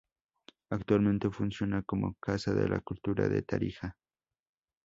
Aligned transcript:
Actualmente 0.71 1.29
funciona 1.29 1.83
como 1.83 2.15
Casa 2.15 2.55
de 2.55 2.67
la 2.67 2.79
Cultura 2.79 3.29
de 3.29 3.43
Tarija. 3.43 3.97